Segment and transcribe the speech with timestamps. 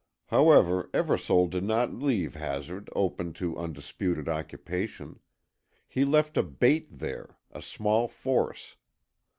[0.29, 5.19] However, Eversole did not leave Hazard open to undisputed occupation.
[5.87, 8.77] He left a bait there, a small force.